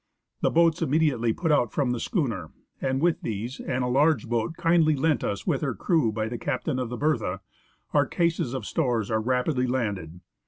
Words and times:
The 0.41 0.49
boats 0.49 0.79
imme 0.79 0.99
diately 0.99 1.37
put 1.37 1.51
out 1.51 1.71
from 1.71 1.91
the 1.91 1.99
schooner, 1.99 2.49
and 2.81 2.99
with 3.03 3.21
these 3.21 3.59
and 3.59 3.83
a 3.83 3.87
large 3.87 4.27
boat, 4.27 4.55
kindly 4.57 4.95
lent 4.95 5.23
us 5.23 5.45
with 5.45 5.61
her 5.61 5.75
crew 5.75 6.11
by 6.11 6.27
the 6.27 6.39
captain 6.39 6.79
of 6.79 6.89
the 6.89 6.97
Bej 6.97 7.19
tha, 7.19 7.41
our 7.93 8.07
cases 8.07 8.55
of 8.55 8.65
stores 8.65 9.11
are 9.11 9.21
rapidly 9.21 9.67
landed. 9.67 10.19